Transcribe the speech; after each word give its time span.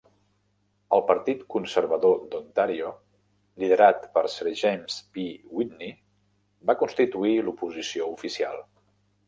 El 0.95 1.01
Partit 1.09 1.43
Conservador 1.55 2.15
de 2.31 2.39
Ontario, 2.39 2.89
liderat 3.65 4.09
per 4.17 4.25
Sir 4.37 4.55
James 4.63 4.97
P. 5.19 5.27
Whitney, 5.59 5.95
va 6.71 6.79
constituir 6.83 7.39
l'oposició 7.47 8.13
oficial. 8.19 8.63